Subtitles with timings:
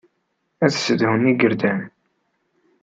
[0.65, 1.79] Ad ssedhun igerdan.